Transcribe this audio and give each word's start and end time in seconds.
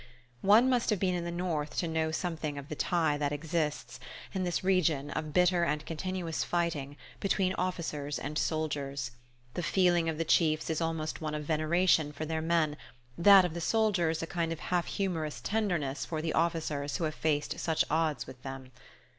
One 0.41 0.67
must 0.67 0.89
have 0.89 0.97
been 0.97 1.13
in 1.13 1.25
the 1.25 1.31
North 1.31 1.77
to 1.77 1.87
know 1.87 2.09
something 2.09 2.57
of 2.57 2.69
the 2.69 2.75
tie 2.75 3.19
that 3.19 3.31
exists, 3.31 3.99
in 4.33 4.43
this 4.43 4.63
region 4.63 5.11
of 5.11 5.31
bitter 5.31 5.63
and 5.63 5.85
continuous 5.85 6.43
fighting, 6.43 6.97
between 7.19 7.53
officers 7.53 8.17
and 8.17 8.35
soldiers. 8.35 9.11
The 9.53 9.61
feeling 9.61 10.09
of 10.09 10.17
the 10.17 10.25
chiefs 10.25 10.71
is 10.71 10.81
almost 10.81 11.21
one 11.21 11.35
of 11.35 11.43
veneration 11.45 12.11
for 12.13 12.25
their 12.25 12.41
men; 12.41 12.77
that 13.15 13.45
of 13.45 13.53
the 13.53 13.61
soldiers, 13.61 14.23
a 14.23 14.25
kind 14.25 14.51
of 14.51 14.59
half 14.59 14.87
humorous 14.87 15.39
tenderness 15.39 16.03
for 16.03 16.19
the 16.19 16.33
officers 16.33 16.97
who 16.97 17.03
have 17.03 17.13
faced 17.13 17.59
such 17.59 17.85
odds 17.91 18.25
with 18.25 18.41
them. 18.41 18.71